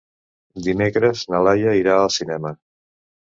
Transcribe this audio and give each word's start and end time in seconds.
Dimecres 0.67 1.21
na 1.33 1.41
Laia 1.49 1.75
irà 1.81 1.97
al 2.05 2.11
cinema. 2.17 2.55